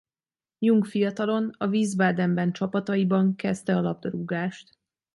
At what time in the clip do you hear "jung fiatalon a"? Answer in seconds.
0.59-1.67